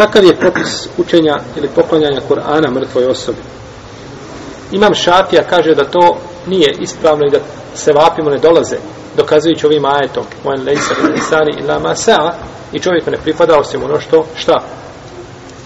Kakav 0.00 0.24
je 0.24 0.36
propis 0.36 0.88
učenja 0.98 1.36
ili 1.56 1.68
poklanjanja 1.68 2.20
Kur'ana 2.28 2.70
mrtvoj 2.70 3.06
osobi? 3.06 3.38
Imam 4.72 4.94
Šafija 4.94 5.42
kaže 5.42 5.74
da 5.74 5.84
to 5.84 6.16
nije 6.46 6.74
ispravno 6.80 7.26
i 7.26 7.30
da 7.30 7.38
se 7.74 7.92
vapimo 7.92 8.30
ne 8.30 8.38
dolaze, 8.38 8.76
dokazujući 9.16 9.66
ovim 9.66 9.84
ajetom, 9.84 10.24
mojen 10.44 10.64
lejsa 10.64 10.94
insani 11.16 11.50
ila 11.60 11.78
ma 11.78 11.94
sa, 11.94 12.32
i 12.72 12.78
čovjeku 12.78 13.10
ne 13.10 13.16
pripada 13.16 13.58
osim 13.58 13.84
ono 13.84 14.00
što, 14.00 14.26
šta? 14.36 14.62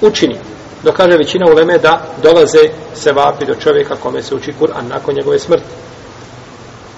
Učini. 0.00 0.36
Dokaže 0.82 1.16
većina 1.16 1.46
uleme 1.52 1.78
da 1.78 2.02
dolaze 2.22 2.68
se 2.94 3.12
vapi 3.12 3.46
do 3.46 3.54
čovjeka 3.54 3.96
kome 3.96 4.22
se 4.22 4.34
uči 4.34 4.54
Kur'an 4.60 4.88
nakon 4.88 5.14
njegove 5.14 5.38
smrti. 5.38 5.64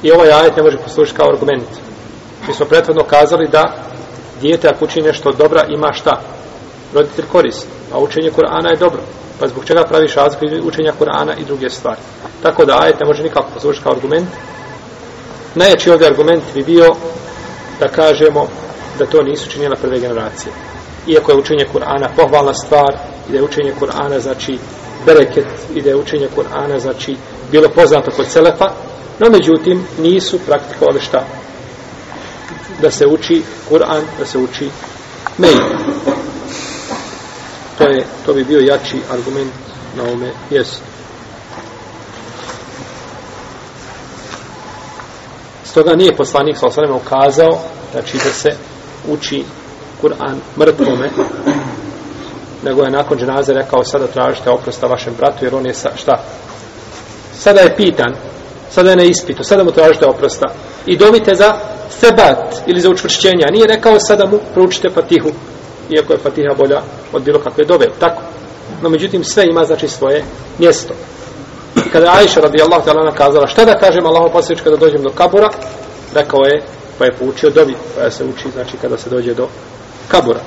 I 0.02 0.12
ovaj 0.12 0.32
ajet 0.32 0.56
ne 0.56 0.62
može 0.62 0.78
poslušati 0.78 1.16
kao 1.16 1.28
argument. 1.28 1.68
Mi 2.48 2.54
smo 2.54 2.66
prethodno 2.66 3.04
kazali 3.04 3.48
da 3.48 3.74
dijete 4.40 4.68
ako 4.68 4.84
uči 4.84 5.02
nešto 5.02 5.32
dobra 5.32 5.64
ima 5.68 5.92
šta? 5.92 6.20
Roditelj 6.96 7.24
korist. 7.32 7.66
A 7.92 7.98
učenje 7.98 8.30
Kur'ana 8.30 8.70
je 8.70 8.76
dobro. 8.76 9.00
Pa 9.40 9.48
zbog 9.48 9.64
čega 9.64 9.84
praviš 9.84 10.14
razliku 10.14 10.66
učenja 10.68 10.92
Kur'ana 11.00 11.34
i 11.40 11.44
druge 11.44 11.70
stvari. 11.70 12.00
Tako 12.42 12.64
da 12.64 12.78
ajet 12.82 13.00
ne 13.00 13.06
može 13.06 13.22
nikako 13.22 13.50
poslušati 13.54 13.84
kao 13.84 13.92
argument. 13.92 14.28
Najjači 15.54 15.90
ovdje 15.90 16.06
argument 16.06 16.44
bi 16.54 16.62
bio 16.62 16.94
da 17.80 17.88
kažemo 17.88 18.46
da 18.98 19.06
to 19.06 19.22
nisu 19.22 19.50
činjela 19.50 19.76
prve 19.76 20.00
generacije. 20.00 20.52
Iako 21.06 21.32
je 21.32 21.38
učenje 21.38 21.66
Kur'ana 21.74 22.08
pohvalna 22.16 22.54
stvar 22.54 22.96
i 23.28 23.32
da 23.32 23.38
je 23.38 23.44
učenje 23.44 23.72
Kur'ana 23.80 24.18
znači 24.18 24.58
bereket 25.06 25.46
i 25.74 25.82
da 25.82 25.90
je 25.90 25.96
učenje 25.96 26.28
Kur'ana 26.36 26.78
znači 26.78 27.16
bilo 27.52 27.68
poznato 27.68 28.10
kod 28.10 28.26
Selefa, 28.26 28.70
no 29.18 29.30
međutim 29.30 29.86
nisu 29.98 30.38
praktikovali 30.46 31.00
šta? 31.00 31.24
Da 32.82 32.90
se 32.90 33.06
uči 33.06 33.42
Kur'an, 33.70 34.02
da 34.18 34.24
se 34.24 34.38
uči 34.38 34.70
mail. 35.38 36.15
To, 37.96 38.00
je, 38.00 38.06
to 38.26 38.34
bi 38.34 38.44
bio 38.44 38.60
jači 38.60 39.00
argument 39.10 39.52
na 39.96 40.02
ome 40.02 40.30
mjestu. 40.50 40.82
Stoga 45.64 45.94
nije 45.94 46.16
poslanik 46.16 46.56
sa 46.56 46.66
osvrame 46.66 46.92
ukazao 46.92 47.58
znači 47.92 48.16
da 48.16 48.30
se 48.30 48.56
uči 49.08 49.44
Kur'an 50.02 50.36
mrtvome 50.58 51.10
nego 52.64 52.82
je 52.82 52.90
nakon 52.90 53.18
dženaze 53.18 53.52
rekao 53.52 53.84
sada 53.84 54.06
tražite 54.06 54.50
oprosta 54.50 54.86
vašem 54.86 55.14
bratu 55.18 55.44
jer 55.44 55.54
on 55.54 55.66
je 55.66 55.74
sa, 55.74 55.90
šta? 55.96 56.22
Sada 57.38 57.60
je 57.60 57.76
pitan 57.76 58.14
sada 58.70 58.90
je 58.90 58.96
na 58.96 59.02
ispitu, 59.02 59.44
sada 59.44 59.64
mu 59.64 59.70
tražite 59.70 60.06
oprosta. 60.06 60.46
I 60.86 60.96
dovite 60.96 61.34
za 61.34 61.54
sebat 61.90 62.54
ili 62.66 62.80
za 62.80 62.90
učvršćenje, 62.90 63.44
a 63.48 63.52
nije 63.52 63.66
rekao 63.66 64.00
sada 64.00 64.26
mu 64.26 64.38
proučite 64.54 64.90
fatihu 64.90 65.28
iako 65.90 66.12
je 66.12 66.18
fatiha 66.18 66.54
bolja 66.58 66.82
od 67.12 67.22
bilo 67.22 67.38
kakve 67.38 67.64
dove, 67.64 67.86
tako. 68.00 68.22
No 68.82 68.88
međutim 68.88 69.24
sve 69.24 69.44
ima 69.46 69.64
znači 69.64 69.88
svoje 69.88 70.24
mjesto. 70.58 70.94
Kada 71.92 72.06
je 72.06 72.18
Aisha 72.18 72.40
radijallahu 72.40 72.88
ta'ala 72.88 73.14
kazala 73.14 73.46
šta 73.46 73.64
da 73.64 73.78
kažem 73.78 74.06
Allahu 74.06 74.32
posljednič 74.32 74.64
kada 74.64 74.76
dođem 74.76 75.02
do 75.02 75.10
kabura? 75.10 75.48
Rekao 76.14 76.40
je 76.40 76.62
pa 76.98 77.04
je 77.04 77.12
poučio 77.12 77.50
dobi 77.50 77.76
pa 77.96 78.10
se 78.10 78.24
uči 78.24 78.50
znači 78.52 78.76
kada 78.76 78.98
se 78.98 79.10
dođe 79.10 79.34
do 79.34 79.48
kabura. 80.08 80.40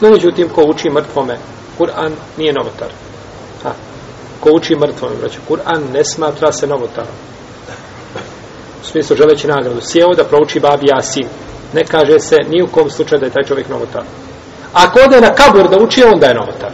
No 0.00 0.10
međutim 0.10 0.48
ko 0.48 0.62
uči 0.62 0.90
mrtvome 0.90 1.38
Kur'an 1.78 2.10
nije 2.36 2.52
novotar. 2.52 2.88
Ha. 3.62 3.72
ko 4.40 4.50
uči 4.52 4.74
mrtvome 4.74 5.16
znači 5.20 5.38
Kur'an 5.48 5.92
ne 5.92 6.04
smatra 6.04 6.52
se 6.52 6.66
novotarom 6.66 7.29
u 8.82 8.84
smislu 8.84 9.16
želeći 9.16 9.46
nagradu. 9.46 9.80
Sjeo 9.80 10.14
da 10.14 10.24
prouči 10.24 10.60
babi 10.60 10.86
Jasin. 10.86 11.26
Ne 11.74 11.84
kaže 11.84 12.18
se 12.18 12.36
ni 12.48 12.62
u 12.62 12.66
kom 12.66 12.90
slučaju 12.90 13.20
da 13.20 13.26
je 13.26 13.32
taj 13.32 13.44
čovjek 13.44 13.68
novotar. 13.68 14.02
Ako 14.72 15.00
ode 15.00 15.20
na 15.20 15.34
kabur 15.34 15.68
da 15.68 15.78
uči 15.78 16.04
onda 16.04 16.26
je 16.26 16.34
novotar. 16.34 16.72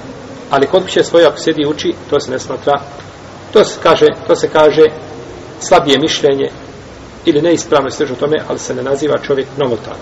Ali 0.50 0.66
kod 0.66 0.82
kuće 0.82 1.04
svoje 1.04 1.26
ako 1.26 1.38
sjedi 1.38 1.62
i 1.62 1.68
uči 1.68 1.94
to 2.10 2.20
se 2.20 2.30
ne 2.30 2.38
smatra 2.38 2.80
to 3.52 3.64
se 3.64 3.78
kaže, 3.82 4.06
to 4.26 4.36
se 4.36 4.48
kaže 4.48 4.82
slabije 5.60 5.98
mišljenje 5.98 6.50
ili 7.24 7.42
neispravno 7.42 7.90
sveže 7.90 8.12
u 8.12 8.16
tome, 8.16 8.36
ali 8.48 8.58
se 8.58 8.74
ne 8.74 8.82
naziva 8.82 9.18
čovjek 9.26 9.46
novotarom. 9.56 10.00